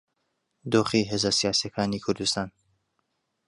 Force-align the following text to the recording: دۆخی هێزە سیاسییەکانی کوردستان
دۆخی 0.71 1.07
هێزە 1.09 1.31
سیاسییەکانی 1.39 2.03
کوردستان 2.05 2.49